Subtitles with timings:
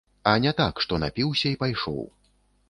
[0.29, 2.01] А не так, што напіўся і пайшоў.